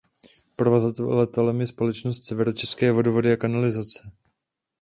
[0.55, 4.11] Provozovatelem je společnost Severočeské vodovody a kanalizace.